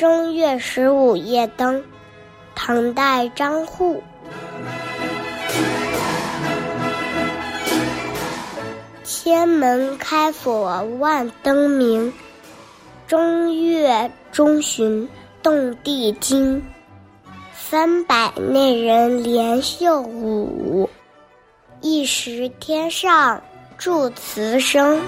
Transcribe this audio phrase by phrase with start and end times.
[0.00, 1.84] 正月十五夜灯，
[2.54, 4.02] 唐代张祜。
[9.04, 12.10] 天门开锁万灯明，
[13.06, 15.06] 正月中旬
[15.42, 16.64] 动地惊。
[17.52, 20.88] 三百内人连袖舞，
[21.82, 23.42] 一时天上
[23.76, 24.98] 著词声。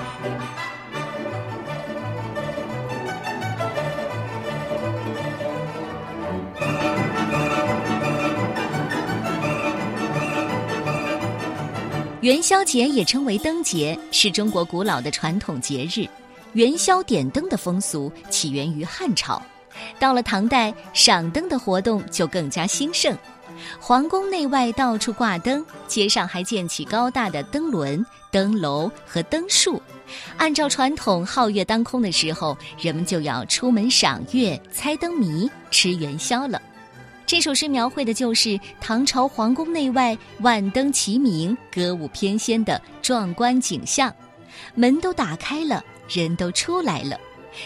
[12.22, 16.06] 元宵节也称为灯节，是中国古老的传统节日。
[16.52, 19.42] 元宵点灯的风俗起源于汉朝，
[19.98, 23.18] 到了唐代，赏灯的活动就更加兴盛。
[23.80, 29.82] 皇宫内外到处挂灯，街上还建起高大的灯轮、灯楼和灯树。
[30.36, 36.62] 按照传统，皓月当空的时候，人们就要出门赏月、猜灯谜、吃元宵了。
[37.32, 44.14] 这首诗描绘的就是唐朝皇宫内外万灯齐明、歌舞翩跹的壮观景象。
[44.74, 47.18] 门都打开了，人都出来了，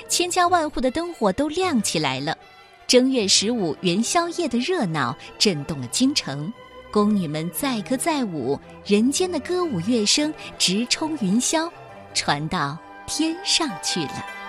[0.09, 2.39] 千家万户的灯火都亮起来了。
[2.87, 6.53] 正月十五元宵夜的热闹震动了京城，
[6.92, 11.69] 宫女们载歌载舞，人间的歌舞乐声直冲云霄，
[12.14, 12.78] 传到
[13.09, 14.45] 天上去了。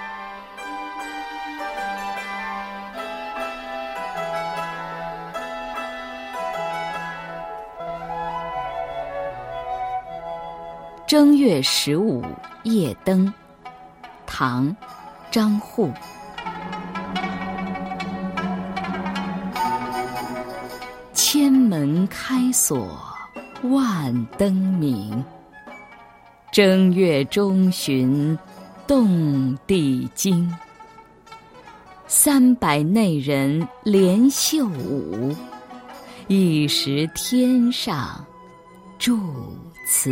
[11.08, 12.22] 正月十五
[12.64, 13.34] 夜灯，
[14.26, 14.76] 唐，
[15.32, 15.90] 张祜。
[21.14, 23.00] 千门开锁
[23.64, 25.24] 万灯明，
[26.52, 28.38] 正月中旬
[28.86, 30.54] 动地惊。
[32.06, 35.34] 三百内人连袖舞，
[36.28, 38.26] 一时天上
[39.00, 39.18] 祝。
[39.90, 40.12] 此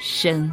[0.00, 0.48] 生。